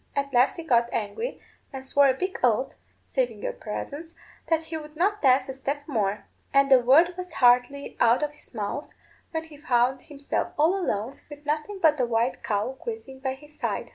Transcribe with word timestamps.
At 0.15 0.33
last 0.33 0.55
he 0.55 0.63
got 0.63 0.91
angry, 0.91 1.39
and 1.71 1.85
swore 1.85 2.07
a 2.07 2.15
big 2.15 2.39
oath, 2.43 2.73
saving 3.05 3.43
your 3.43 3.53
presence, 3.53 4.15
that 4.49 4.63
he 4.63 4.75
would 4.77 4.95
not 4.95 5.21
dance 5.21 5.47
a 5.47 5.53
step 5.53 5.87
more; 5.87 6.25
and 6.51 6.71
the 6.71 6.79
word 6.79 7.13
was 7.15 7.33
hardly 7.33 7.97
out 7.99 8.23
of 8.23 8.31
his 8.31 8.55
mouth 8.55 8.95
when 9.29 9.43
he 9.43 9.57
found 9.57 10.01
himself 10.01 10.53
all 10.57 10.75
alone, 10.75 11.19
with 11.29 11.45
nothing 11.45 11.77
but 11.79 11.99
a 11.99 12.05
white 12.07 12.41
cow 12.41 12.75
grazing 12.83 13.19
by 13.19 13.35
his 13.35 13.55
side." 13.59 13.89